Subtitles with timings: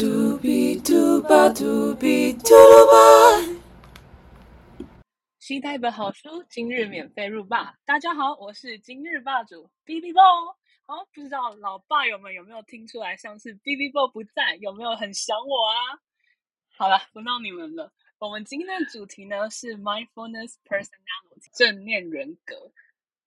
[0.00, 2.48] 嘟比嘟吧嘟比嘟
[2.90, 3.36] 吧。
[5.38, 7.74] 期待一本好书，今日免费入霸。
[7.84, 10.22] 大家好，我是今日霸主 B B Bo。
[10.86, 16.00] 好，不知道老爸友们有没有听出来，像是 B B Bo 不在，有没有很想我啊？
[16.78, 17.92] 好了，不闹你们了。
[18.18, 22.56] 我们今天的主题呢是 Mindfulness Personality 正念人格。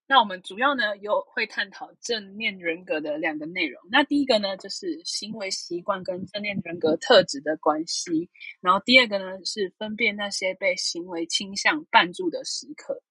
[0.06, 3.82] 那我们主要呢有会探讨正念人格的两个内容。
[3.90, 8.30] 那第一个呢就是行为习惯跟正念人格特质的关系，
[8.60, 13.02] 然后第二个呢是分辨那些被行为倾向绊住的时刻。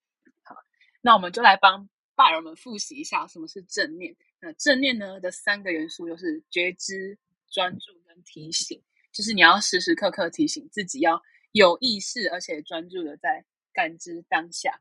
[0.43, 0.55] 好，
[1.01, 4.15] 那我们就来帮爸友们复习一下什么是正念。
[4.39, 7.19] 那正念呢的三个元素就是觉知、
[7.51, 8.81] 专注跟提醒，
[9.13, 11.21] 就是你要时时刻刻提醒自己要
[11.53, 14.79] 有意识而且专注的在感知当下。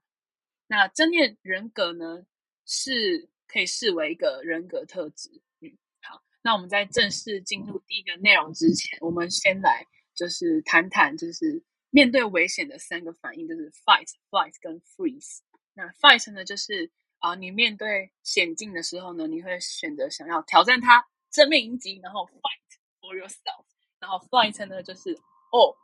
[0.71, 2.25] 那正念人格呢，
[2.65, 5.29] 是可以视为一个人格特质。
[5.59, 5.69] 嗯，
[6.01, 15.39] 好，那我们在正式进入第一个内容之前，我们先来就是谈谈，就是面对危险的三个反应，就是 fight、flight 跟 freeze。
[15.73, 23.65] 那 fight 呢，就是啊，你面对险境的时候呢，你会选择想要挑战它，正面迎击，然后 fight for yourself。
[23.99, 25.11] 然后 flight 呢，就是
[25.51, 25.75] 哦，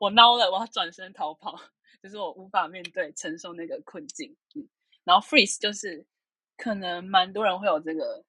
[0.00, 1.60] 我孬了，我要转身逃跑。
[2.02, 4.68] 就是我无法面对承受那个困境，嗯，
[5.04, 6.06] 然后 freeze 就是
[6.56, 8.24] 可能蛮多人会有这个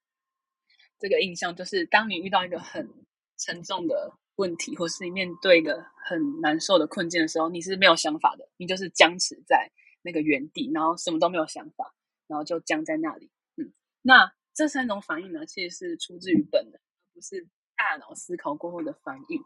[0.97, 2.89] 这个印象，就是当你遇到一个很
[3.37, 11.93] 沉重的问题，或是你面对一个很难受的困境的时候，你是没有想法的，你就是僵持在那个原地，然后什么都没有想法，
[12.27, 16.81] 然后就僵在那里，嗯，那这三种反应呢，其实是出自于本能，
[17.13, 19.43] 不是大脑思考过后的反应。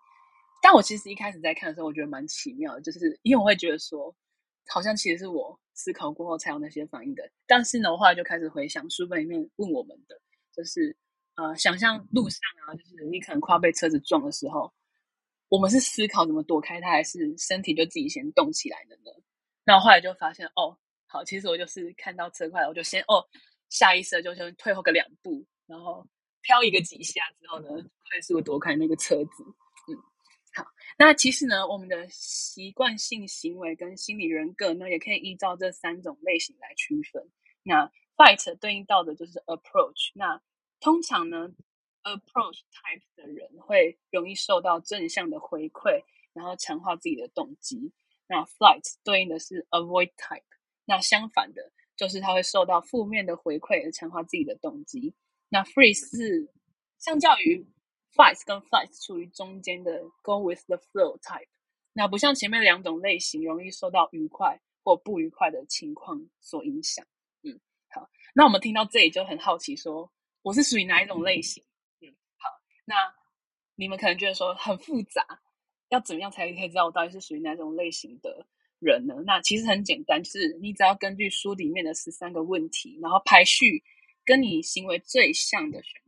[0.64, 4.16] 但我其实一开始在看的时候，我觉得蛮奇妙的，就是因为我会觉得说，
[4.70, 7.30] 好像其实是我思考过后才有那些反应的。
[7.45, 10.17] 但是呢，我后来就开始回想书本里面问我们的，
[10.55, 10.95] 就是
[11.36, 14.73] 呃，想象路上啊，就是你可能快要被车子撞的时候，
[15.50, 19.11] 我们是思考怎么躲开它，还是身体就自己先动起来的呢？
[19.66, 20.77] 那我后来就发现，哦，
[21.08, 23.21] 好，其实我就是看到车快了，我就先哦，
[23.67, 26.08] 下意识就先退后个两步，然后
[26.42, 27.67] 飘一个几下之后呢，
[28.10, 29.43] 快速躲开那个车子。
[30.55, 30.65] 好，
[30.99, 37.27] 那其实呢，我们的习惯性行为跟心理人格呢，也可以依照这三种类型来区分。
[37.64, 40.11] 那 fight 对应到的就是 approach。
[40.13, 40.39] 那
[40.80, 41.49] 通常呢
[42.03, 46.03] ，approach type 的人会容易受到正向的回馈，
[46.33, 47.92] 然后强化自己的动机。
[48.27, 50.43] 那 flight 对应的是 avoid type。
[50.86, 55.15] 那相反的，就是他会受到负面的回馈而强化自己的动机。
[55.49, 56.52] 那 freeze 是
[56.99, 57.65] 相较于
[58.15, 61.47] fight 跟 flight 处于中间的 go with the flow type，
[61.93, 67.05] 那不像前面两种类型容易受到愉快或不愉快的情况所影响。
[67.41, 67.59] 嗯，
[67.89, 71.63] 好，那我们听到这里就很好奇，说我是属于哪一种类型？
[72.01, 72.49] 嗯，好，
[72.85, 72.95] 那
[73.75, 75.25] 你们可能觉得说很复杂，
[75.89, 78.45] 要怎么样才可以知道我到底是属于哪种类型的
[78.80, 79.15] 人呢？
[79.25, 83.83] 那其实很简单，就是你只要根据书里面的十三个问题，然后排序
[84.23, 86.01] 跟你行为最像的选。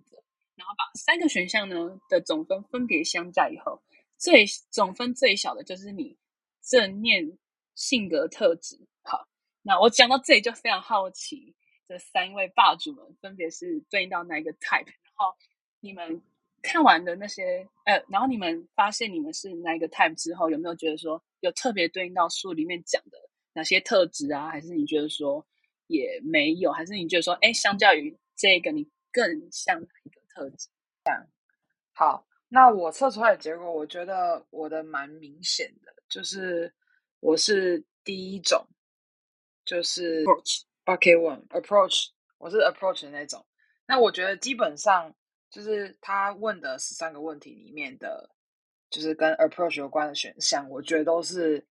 [0.55, 3.81] 然后把三个选项呢的总分分别相加以后，
[4.17, 6.17] 最总分最小的就是你
[6.61, 7.37] 正念
[7.75, 8.79] 性格特质。
[9.03, 9.27] 好，
[9.61, 11.53] 那我讲到这里就非常好奇，
[11.87, 14.85] 这三位霸主们分别是对应到哪一个 type？
[14.85, 15.35] 然后
[15.81, 16.21] 你们
[16.61, 23.17] 看完的那些，呃，然后你们发现你们是哪一个 type 之后，有没有觉得说有特别对应到书里面讲的
[23.53, 24.49] 哪些特质啊？
[24.49, 25.45] 还是你觉得说
[25.87, 26.71] 也没有？
[26.71, 30.14] 还是你觉得说，哎，相较于这个，你更像哪一？
[30.35, 30.67] 特质
[31.05, 31.25] 这样
[31.93, 36.75] 好，那我测出来的结果，我觉得我的蛮明显的，就是
[37.21, 38.67] 我是第一种，
[39.63, 43.45] 就是 approach OK one approach，我是 approach 那种。
[43.87, 45.15] 那我觉得基本上
[45.49, 48.29] 就是他问的十三个问题里面的，
[48.89, 51.65] 就是跟 approach 有关的选项，我觉得都是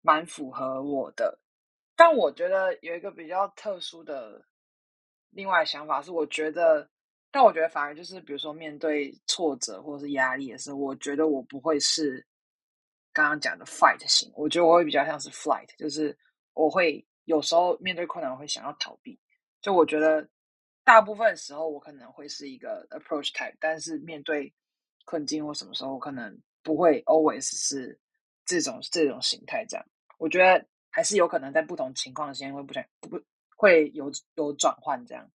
[0.00, 1.40] 蛮符合我的。
[1.96, 4.46] 但我觉得有一个比较特殊的
[5.30, 6.88] 另外想法是，我觉得。
[7.30, 12.24] 但我觉得反而就是，比如说面对挫折或者是压力的时候，我觉得我不会是
[13.12, 16.16] 刚刚讲的 fight 型，我觉得我会比较像是 flight，就是
[16.54, 19.18] 我会有时候面对困难我会想要逃避。
[19.60, 20.26] 就我觉得
[20.84, 24.52] 大部分时候我可能会是一个 approach type，但是面对
[25.04, 27.98] 困境或什么时候，我可能不会 always 是
[28.44, 29.66] 这种这种形态。
[29.68, 29.86] 这样，
[30.18, 33.20] 我觉得还是有可能在不同情况间会不想不
[33.56, 35.30] 会有有转换这样。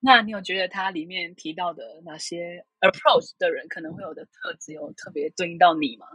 [0.00, 6.06] 那你有觉得它里面提到的哪些 approach 的人可能会有的特质有特别对应到你吗？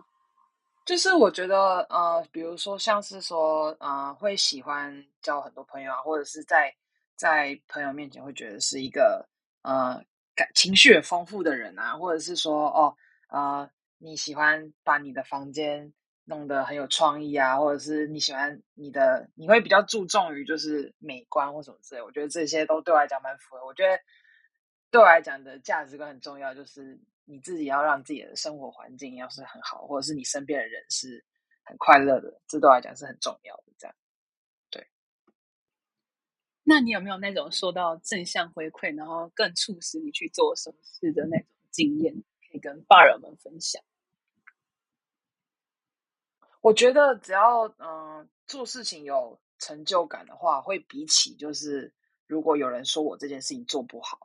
[0.85, 6.73] 就是我觉得呃，比如说像是说呃，会喜欢交很多朋友啊，或者是在
[7.15, 9.27] 在朋友面前会觉得是一个
[9.61, 10.01] 呃
[10.35, 12.95] 感情绪很丰富的人啊，或者是说哦
[13.29, 13.69] 呃
[13.99, 15.93] 你喜欢把你的房间
[16.25, 23.65] 弄得很有创意啊，或者是你喜欢你的你会比较注重于就是美观或什么之类，我觉得这些都对我来讲蛮符合。
[23.65, 23.99] 我觉得
[24.89, 31.25] 对我来讲的价值观很重要，就是你自己要让自己的生活环境要是很好，或者是你身边的人是
[31.63, 33.63] 很快乐的，这对我来讲是很重要的。
[33.77, 33.95] 这样。
[34.69, 34.87] 对
[36.63, 43.81] 那你有没有那种受到正向回馈，然后更促使你去做什么事的那种经验，可以跟爸友们分享？
[46.61, 51.93] 我觉得只要嗯做事情有成就感的话，会比起就是
[52.25, 54.17] 如果有人说我这件事情做不好，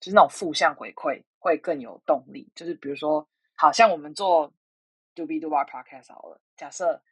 [0.00, 2.50] 就是那种负向回馈会更有动力。
[2.54, 4.52] 就是比如说，好像我们做
[5.14, 7.02] Do Be Do Our Podcast 好了，假设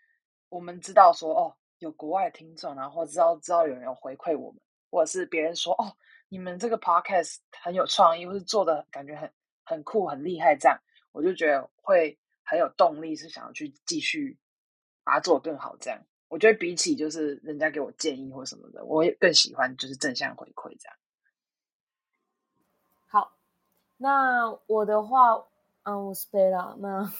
[0.48, 4.60] 我们知道说哦有国外听众，然后知道知道有人有回馈我们。
[4.90, 5.90] 或者是别人说哦，
[6.28, 9.28] 你们这个 podcast 很有创意，或是做的感觉很
[9.64, 10.80] 很酷、很厉害，这样
[11.10, 14.38] 我就觉得会很有动力，是想要去继续
[15.04, 15.76] 把它做得更好。
[15.78, 20.96] 这样我觉得比起就是人家给我建议或什么的，我也更喜欢就是正向回馈这样。
[23.06, 23.36] 好，
[23.98, 25.46] 那我的话，
[25.84, 26.74] 嗯，我是贝拉。
[26.80, 27.12] 那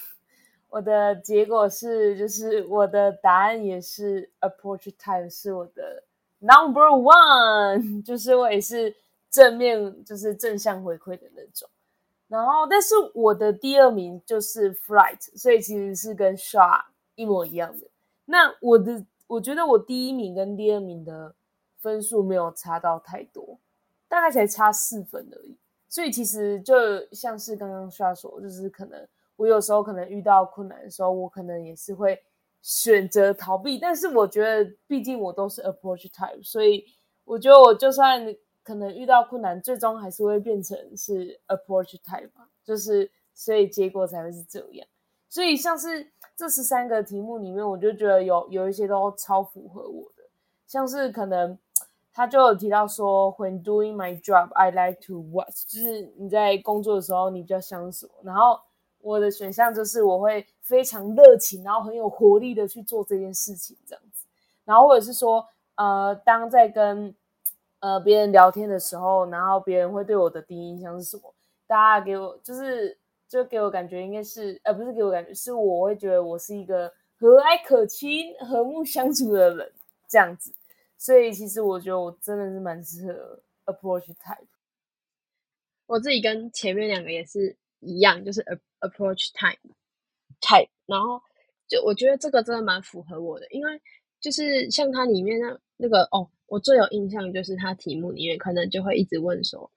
[0.67, 6.03] 我的结果是，就是我的答案也是 approach time 是我的。
[6.39, 8.93] Number one 就是我也是
[9.31, 11.69] 正面，就是正向回馈的那种。
[12.27, 16.83] 然后，但是我的第二名就是 Flight，所以其实是跟 Shaw
[17.15, 17.87] 一模一样的。
[18.25, 21.35] 那我的，我觉得我第一名跟第二名的
[21.79, 23.59] 分数没有差到太多，
[24.07, 25.57] 大概才差四分而已。
[25.87, 26.73] 所以其实就
[27.11, 32.21] 像是刚刚 Shaw 说，就是可能我有时候可能遇到困难的时候，我可能也是会。
[32.67, 36.83] 选择逃避，但是我觉得，毕竟我都是 approach type，所以
[37.23, 44.87] 我觉得我就算可能遇到困难，最终还是会变成是 approach type 嘛，就是所以结果才会是这样。
[45.35, 50.23] 所以像是这十三个题目里面，我就觉得有有一些都超符合我的，
[50.65, 51.59] 像是可能
[52.13, 58.57] 他就有提到说，When doing my job, I like to watch，就是你在工作的时候，你比较想什么，然后。
[59.01, 64.25] 我的选项就是我会非常热情，然后很有活力的去做这件事情，这样子。
[64.63, 67.13] 然后或者是说，呃，当在跟
[67.81, 71.31] 呃别人聊天的时候，然后别人会对我的第一印象是什么？
[71.67, 72.97] 大家给我就是
[73.35, 76.87] 就给我感觉应该是，呃，不是给我感觉，是我会觉得我是一个
[77.19, 79.73] 和蔼可亲、和睦相处的人，
[80.07, 80.53] 这样子。
[80.97, 84.47] 所以其实我觉得我真的是蛮适合 approach type。
[85.85, 88.41] 我自己跟前面两个也是一样，就是
[88.79, 89.75] approach time
[90.39, 91.21] type，然后
[91.67, 93.81] 就我觉得这个真的蛮符合我的，因为
[94.21, 99.69] 就是像它里面那那个哦，我最有印象就是它题目里面可能就会一直问说，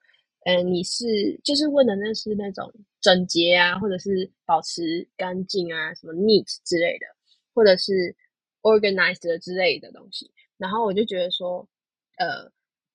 [0.45, 1.05] 嗯，你是
[1.43, 2.71] 就是问的那是那种
[3.01, 7.05] 整洁啊，或者是保持干净啊，什么 neat 之类的，
[7.53, 8.15] 或者是
[8.61, 11.67] organized 之类的东西，然后我就觉得说，
[12.17, 12.51] 呃，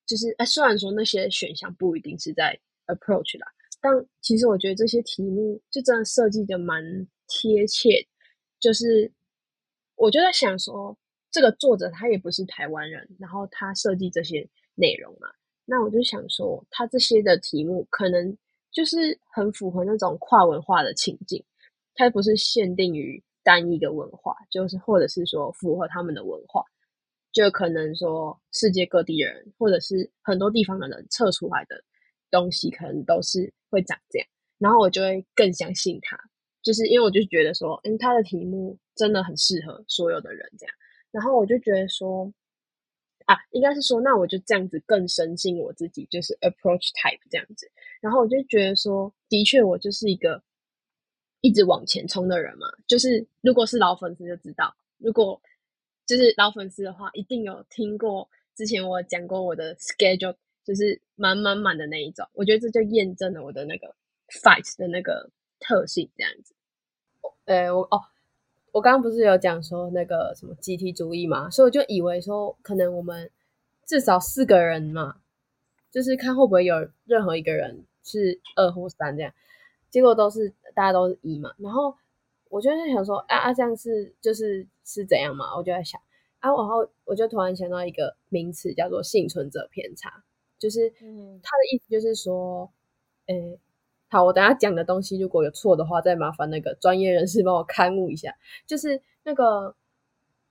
[0.07, 3.47] 就是哎，虽然说那些选项不一定是在 approach 啦。
[3.81, 3.93] 但
[4.23, 6.83] 其实我觉得这些题目就真的设计的蛮
[7.29, 8.07] 贴切，
[8.59, 9.13] 就是
[9.97, 10.97] 我就在想说，
[11.31, 15.29] 这个作者他也不是台湾人，然后他设计这些内容嘛，
[15.65, 18.37] 那我就想说，他这些的题目可能
[18.71, 21.43] 就是很符合那种跨文化的情境，
[21.95, 26.63] 它不是限定于单一的文化，就是或者是说符合他们的文化，
[27.33, 31.83] 就可能说世界各地人或者是很多地方的人测出来的
[32.31, 33.53] 东西，可能都是。
[33.71, 36.17] 会长这样，然后我就会更相信他，
[36.63, 40.73] 就是因为我就觉得说，嗯，他的题目真的很适合所有的人这样，
[41.11, 42.33] 然后我就觉得说，
[43.25, 50.43] 啊，应该是说，那我就这样子更深信我自己就是 approach type 这样子，然后我就觉得说，的确我就是一个
[51.41, 55.41] 一直往前冲的人嘛，就是如果是老粉丝就知道，如果
[56.07, 60.37] 就是老粉丝的话，一定有听过之前我讲过我的 schedule。
[60.67, 63.95] 就是满满满的那一种，我觉得这就验证了我的那个
[64.29, 66.55] fight 的那个特性，这样子。
[67.45, 68.01] 呃，我哦，
[68.75, 73.31] 我刚刚不是有讲说那个什么集体主义嘛，所以我就以为说可能我们
[73.87, 75.19] 至少四个人嘛，
[75.93, 79.33] 就是看会不会有任何一个人是二或三这样，
[79.91, 81.95] 结果都是大家都是一嘛，然后
[82.49, 86.01] 我就在想说啊啊这样是就是是怎样嘛，我就在想
[86.41, 90.25] 啊，然后我就突然想到一个名词叫做幸存者偏差。
[90.59, 92.73] 就是他的意思，就是说，
[93.27, 93.59] 诶，
[94.15, 98.33] 好，我等下讲的东西如果有错的话，再麻烦那个专业人士帮我刊物一下。
[98.65, 99.75] 就是那个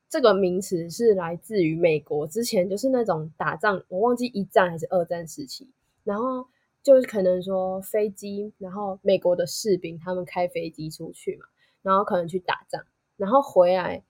[0.10, 5.70] 这个名词是来自于美国之前，就是那种打仗，我忘记一战还是二战时期，
[6.04, 6.46] 然后
[6.84, 11.46] 就是可能说飞机，然后美国的士兵他们开飞机出去嘛，
[11.84, 12.84] 然后可能去打仗，
[13.16, 14.04] 然后回来，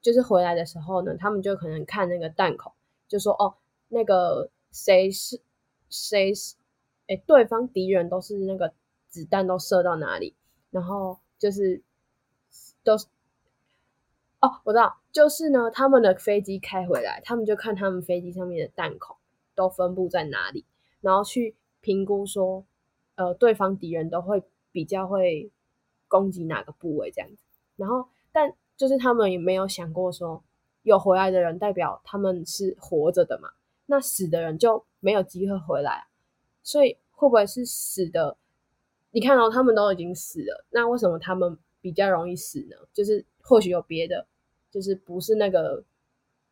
[0.00, 2.72] 就是回来的时候呢，他们就可能看那个弹孔，
[3.08, 3.56] 就说哦，
[3.88, 5.40] 那个谁是
[5.88, 6.54] 谁是，
[7.08, 8.72] 哎，对方敌人都是那个
[9.10, 10.34] 子弹都射到哪里，
[10.70, 11.82] 然后就是
[12.82, 13.06] 都是。
[14.42, 19.14] 哦，我知道，就是呢，他们的飞机开回来，他们就看他们飞机上面的弹孔
[19.54, 20.64] 都分布在哪里，
[21.02, 22.64] 然后去评估说，
[23.16, 25.52] 呃，对方敌人都会比较会
[26.08, 27.36] 攻击哪个部位这样子。
[27.76, 30.42] 然后，但就是他们也没有想过说，
[30.84, 33.50] 有回来的人代表他们是活着的嘛？
[33.84, 36.06] 那死的人就没有机会回来，
[36.62, 38.38] 所以会不会是死的？
[39.12, 42.76] 你看到他们都已经死了，那为什么他们比较容易死呢？
[42.92, 44.26] 就是或许有别的。
[44.72, 45.82] 就是不是那个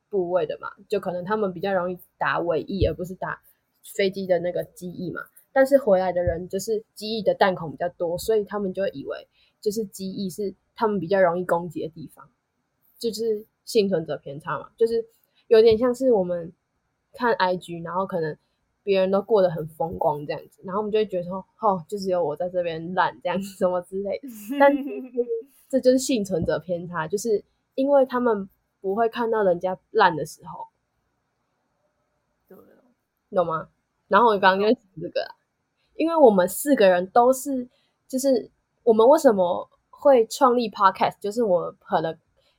[0.08, 3.40] 部位的嘛，就可能他们比较容易打尾翼，而不是打
[3.94, 5.20] 飞机的那个机翼嘛。
[5.52, 9.28] 但是回来的人就是机翼的弹孔比较多，所以他们就以为
[9.60, 12.28] 就是机翼是他们比较容易攻击的地方，
[12.98, 14.70] 就是幸存者偏差嘛。
[14.76, 15.06] 就是
[15.46, 16.52] 有点像是我们
[17.12, 18.36] 看 IG，然后可能
[18.88, 24.28] 别人都过得很风光这样子，然后我们就会觉得说，哦，就只有我在这边烂这样子 什么之类的。
[24.58, 24.72] 但
[25.68, 27.44] 这就是幸存者偏差，就是。
[27.74, 28.48] 因为他们
[28.80, 30.66] 不会看到人家烂的时候，
[32.48, 32.58] 对，
[33.30, 33.68] 懂吗？
[34.08, 35.20] 然后我刚刚就讲这个，
[35.94, 37.68] 因为我们四个人都是，
[38.08, 38.50] 就是
[38.82, 42.18] 我们为什么会创立 podcast，就是我可能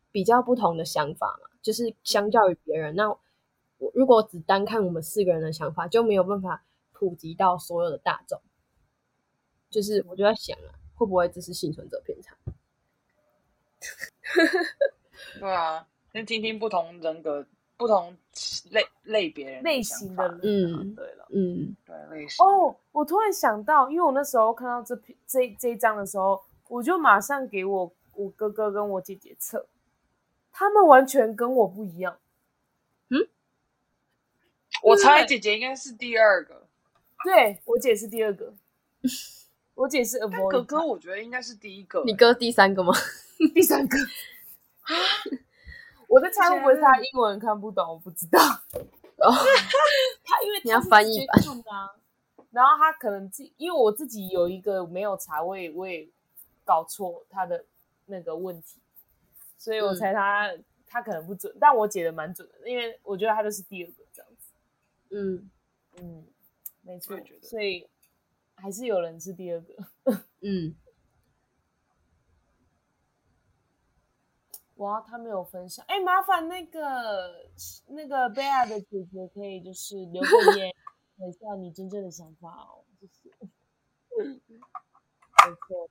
[0.10, 3.14] 比较不同的想法嘛，就是相较于别人，那
[3.80, 8.40] 我如果只单看我们四个人的想法，就没有办法普及到所有的大众。
[9.70, 12.36] 就是我就在想啊，会不会这是幸存者偏差？
[15.40, 17.46] 对啊，先听听不同人格、
[17.78, 18.18] 不同
[18.72, 20.40] 类类别人类型的人。
[20.44, 22.46] 嗯，对了，嗯，对类型。
[22.46, 29.68] 哦，我突然想到，因为我那时候看到这篇这这一章的时候，我就马上给我我哥哥跟我姐姐测，
[30.52, 32.18] 他们完全跟我不一样。
[34.80, 36.68] 嗯，我猜姐姐应该是第二个，
[37.24, 38.54] 对我姐是第二个，
[39.76, 40.52] 我姐是 avoid。
[40.52, 42.94] 哥哥我觉得应该是第一个，你哥第三个吗？
[43.54, 43.98] 第三个。
[46.08, 48.40] 我在猜会不会是他英文看不懂，我不知道。
[50.24, 51.34] 他因为 你要翻译吧，
[52.52, 56.08] 然后他可能自因为我自己有一个没有查，我也我也
[56.66, 57.64] 搞错他的
[58.08, 58.80] 那个问题，
[59.58, 60.50] 所以我猜他
[60.88, 64.04] 他可能不准，但我解的蛮准的，因为我觉得他就是第二个。
[65.12, 65.50] 嗯
[66.02, 66.28] 嗯，
[66.82, 67.88] 没错，所以
[68.56, 69.76] 还是有人是第二个。
[70.42, 70.76] 嗯。
[74.76, 77.52] 哇，他没有分享，哎，麻烦那个
[77.88, 80.74] 那个贝亚的姐姐可以就是留个言，
[81.18, 83.30] 等一下你真正的想法哦，谢谢。
[84.16, 85.90] 没错，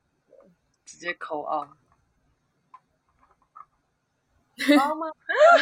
[0.86, 1.76] 直接扣啊。
[4.78, 5.06] 好吗？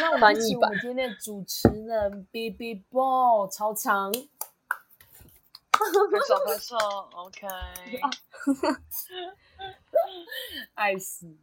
[0.01, 4.11] 那我们请我们今天的主持人 B B Ball 超长，
[5.71, 5.85] 拍
[6.27, 6.75] 手拍手
[7.13, 7.47] ，OK，
[10.73, 11.37] 爱死。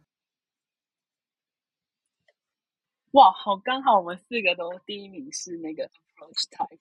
[3.11, 6.79] 哇，好刚好我们四个都第一名是那个 approach type，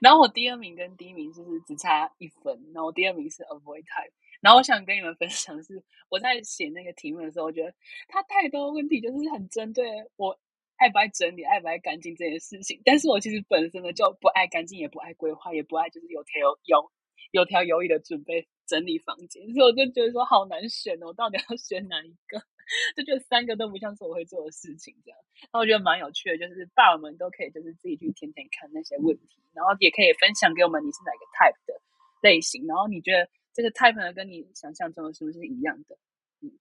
[0.00, 4.10] 然后我第二名跟第一名就是只差一分，然后我第二名是 avoid type。
[4.46, 7.74] 然后我想跟你们分享是，我在写那个题目的时候，我觉得
[8.06, 9.84] 它太多问题就是很针对
[10.14, 10.38] 我
[10.76, 12.80] 爱不爱整理、爱不爱干净这件事情。
[12.84, 16.90] 但是我其实本身呢就不爱干净，也不爱规划，也不爱就是有条有有
[17.32, 22.38] 有条有理的准备整理房间，所以我就觉得说好难选哦，我到底要选哪一个？
[22.94, 25.18] 就觉得三个都不像是我会做的事情，这样，
[25.52, 31.74] 那我觉得蛮有趣的，就是爸爸们都可以就是自己去天天看那些问题，然后也可以分享给我们你是哪个 type 的
[32.22, 35.96] 类型，然后你觉得这个 type 呢跟你想象中的是不是一样的？
[36.42, 36.52] 嗯，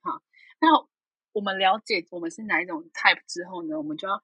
[0.00, 0.22] 好，
[0.60, 0.68] 那
[1.32, 4.22] 我们了解我们是哪一种 type 之后呢，我们就要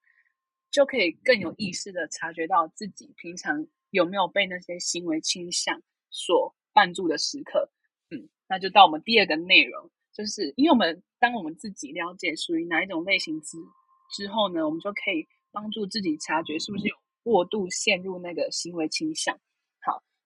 [0.70, 7.72] 就可以更有意识的察觉到自己平常有没有被那些行为倾向所绊住的时刻。
[8.10, 9.90] 嗯，那就到我们第二个内容。
[10.12, 13.58] 就是因为我们当我们自己了解属于哪一种类型之
[14.14, 16.94] 之后呢，我们就可以帮助自己察觉是不是有
[17.24, 19.36] 过度陷入那个行为倾向。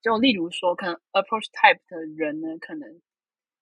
[0.02, 3.00] 就例如说，可能 approach type 的人呢，可能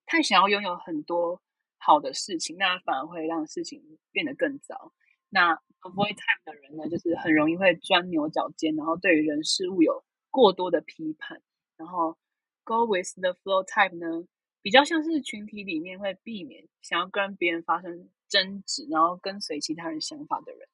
[0.05, 1.41] 太想要拥有很多
[1.77, 4.93] 好的事情，那反而会让事情变得更糟。
[5.29, 11.41] 那 avoid type 的人呢，就是很容易会钻牛角尖，然后对于人事物有过多的批判。
[11.77, 12.17] 然后
[12.63, 14.27] go with the flow type 呢？
[14.61, 20.67] 比较像是群体里面会避免想要跟别人发生争执，然后跟随其他人想法的人。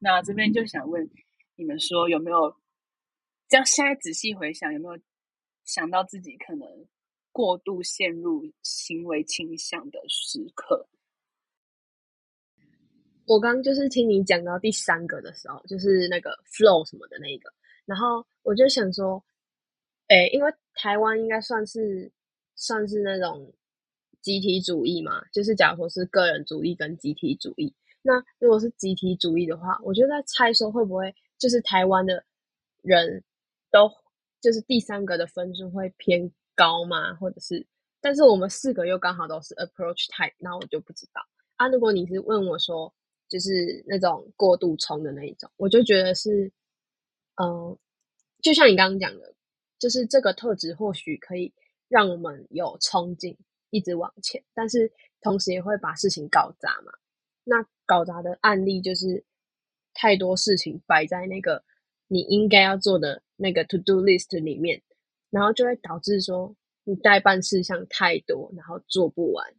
[0.00, 1.08] 那这边就想问
[1.54, 2.56] 你们说，有没有
[3.50, 3.66] 这样？
[3.66, 5.02] 现在仔细回想，有没有
[5.64, 6.86] 想到自己可能
[7.32, 10.88] 过度陷入行为倾向的时刻。
[13.26, 17.52] 我刚就是听你讲到第三个的时候，就是那个 flow 什么的那一个，
[17.84, 19.22] 然后我就想说，
[20.08, 22.10] 诶，因为台湾应该算是
[22.54, 23.52] 算是那种
[24.20, 32.24] 集体主义嘛，就是假如说是个人主义跟集体主义，那如果是集体主义的话，我就在猜说会不会就是台湾的
[32.82, 33.22] 人
[33.70, 33.90] 都
[34.40, 37.14] 就是第三个的分数会偏高吗？
[37.14, 37.66] 或者是，
[38.00, 41.20] 但是我们四个又刚好都是 approach type，那我就不知道
[41.56, 41.68] 啊。
[41.68, 42.92] 如果你是问我说。
[43.30, 46.50] 就是那种过度冲的那一种，我就觉得是，
[47.36, 47.78] 嗯，
[48.42, 49.36] 就像你刚刚讲的，
[49.78, 51.54] 就是这个特质或许可以
[51.86, 53.38] 让我们有冲劲，
[53.70, 56.90] 一直往前，但是同时也会把事情搞砸嘛。
[57.44, 59.24] 那搞砸的案例就是
[59.94, 61.62] 太多事情摆在那个
[62.10, 64.82] 你应该要做的那个 to do list 里面，
[65.30, 69.54] 然后就会导致说你代办事项太多，然后做不完，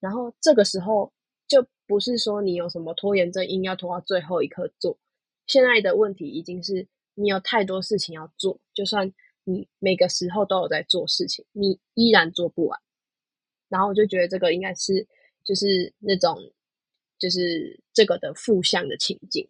[0.00, 1.12] 然后这个时候。
[1.46, 4.98] 就不是说你有什么拖延症，硬要拖到最后一刻做。
[5.46, 9.12] 现在的问题已经是你有太多事情要做，就算
[9.44, 12.80] 你每个时候都有在做事情，你依然做不完。
[13.68, 15.06] 然后我就觉得这个应该是
[15.44, 16.34] 就是那种
[17.18, 19.46] 就是这个的负向的情境。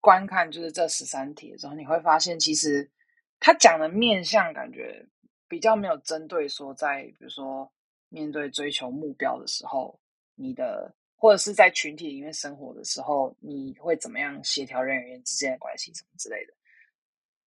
[0.00, 2.90] 观看就是这十三题的时候，你会发现其实
[3.38, 5.06] 他讲的面相感觉。
[5.50, 7.68] 比较没有针对说，在比如说
[8.08, 9.98] 面对追求目标的时候，
[10.36, 16.52] 你的或者是在群体里面生活的时候，你会怎么样协调人与人之间的关系什么之类的。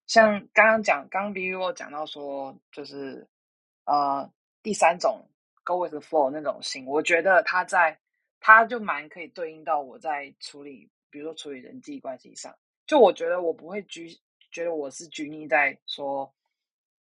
[0.06, 3.26] 像刚刚讲，刚刚 B U 讲到说，就是
[3.86, 4.30] 呃
[4.62, 5.30] 第三种
[5.64, 7.98] Go with the flow 那种型，我觉得他在
[8.42, 12.52] 他就蛮可以对应到我在处理，比如说处理人际关系上，
[12.88, 14.10] 就我觉得我不会拘，
[14.52, 16.34] 觉得我是拘泥在说。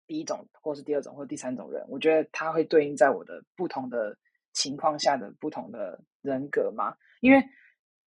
[0.04, 4.14] 第一种，或是第二种，或第三种人，我觉得他会对应在我的不同的
[4.52, 6.94] 情况下的不同的人格嘛？
[7.20, 7.42] 因为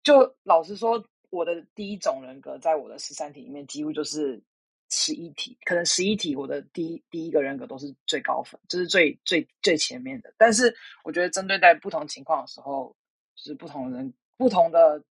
[0.02, 4.42] 就老实说，我的第一种人格在我的十三题里面几乎就是
[4.89, 10.34] 十一题，可能十一题我的第一第一个人格都是最高分，就是最最最前面的。
[10.36, 12.94] 但是我觉得针对在不同情况的时候，
[13.36, 15.02] 就是不同人不同的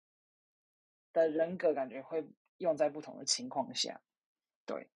[1.13, 2.27] 的人格，感觉会
[2.59, 4.01] 用在不同的情况下，
[4.65, 4.89] 对。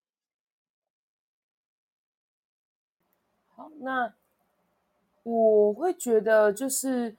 [3.49, 4.15] 好，那
[5.23, 7.17] 我会觉得就是，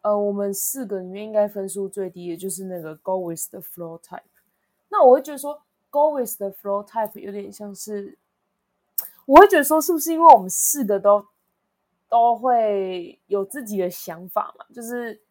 [0.00, 4.22] 呃，我们四个里面应该分数最低的就是那个 Go with the flow type。
[4.88, 8.18] 那我会觉得说，Go with the flow type 有点像是，
[9.26, 11.26] 我会觉得说，是不是因为我们四个都
[12.08, 14.64] 都会有自己的想法嘛？
[14.72, 15.22] 就是，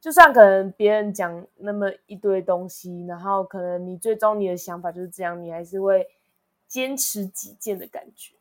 [0.00, 6.08] 就算可能别人讲那么一堆东西，然后可能你最终你的想法就是这样，你还是会
[6.66, 8.34] 坚持己见的感觉。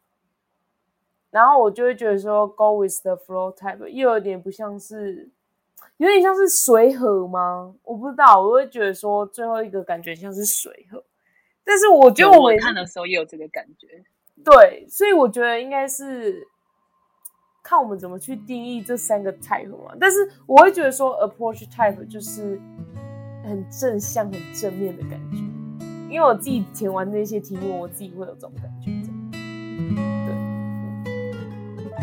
[1.29, 5.29] 然后我就会觉得说，Go with the flow type 又有点不像是，
[5.97, 7.75] 有点像是水河吗？
[7.83, 11.03] 我不知道，我会觉得说最后一个感觉像是水河，
[11.63, 14.03] 但是我觉得我看的时候也有这个感觉。
[14.45, 16.47] 对，所以我觉得应该是
[17.67, 19.91] 看我们怎么去定义这三个 type 嘛。
[19.99, 22.57] 但是我会觉得说，approach type 就是
[23.43, 25.39] 很正向、很正面的感觉，
[26.09, 28.89] 因为我自己填完那些题目，我自己会有这种感觉。
[28.95, 30.33] 对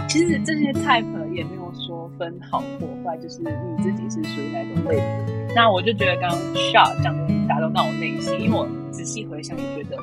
[0.06, 5.04] 其实这些 type 也没有说分好或坏，就是你自己是属于哪种类型。
[5.56, 9.96] 那我就觉得刚刚 Shot 讲的打动到我内心，因为我仔细回想，也觉得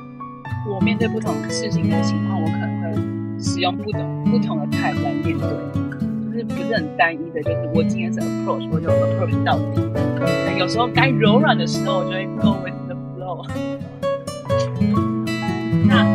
[0.68, 2.92] 我面对不同事情的情况，我可能会
[3.42, 5.48] 使用不同不同的 type 来面对，
[6.32, 9.82] 就是不是很单一的，就是我今天是 approach，我就 approach 到底。
[10.60, 13.46] 有时候该柔软的时候，我就会 go with the flow。
[15.88, 16.06] 那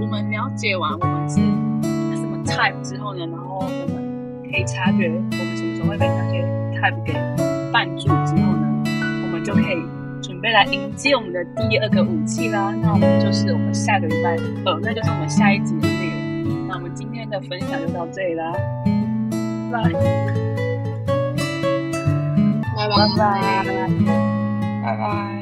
[0.00, 2.32] 我们了解完我们是什么。
[2.44, 6.42] type 之后呢，然后我们可以察觉我们什么时候会被哪些
[6.78, 7.14] type 给
[7.72, 8.84] 绊住之后呢，
[9.24, 9.78] 我们就可以
[10.20, 12.74] 准备来迎接我们的第二个武器啦。
[12.82, 14.36] 那我们就是我们下个礼拜，
[14.66, 15.74] 呃，那就是我们下一集。
[16.94, 18.52] 今天的分享就到这里啦。
[19.70, 19.92] 拜拜。
[22.76, 23.88] 拜拜。
[24.82, 25.41] 拜拜。